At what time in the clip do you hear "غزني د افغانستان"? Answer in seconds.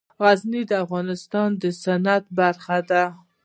0.21-1.49